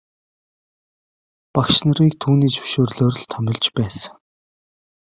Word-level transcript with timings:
Багш 1.53 1.77
нарыг 1.85 2.13
түүний 2.21 2.51
зөвшөөрлөөр 2.55 3.15
л 3.19 3.23
томилж 3.31 3.65
байсан. 3.77 4.13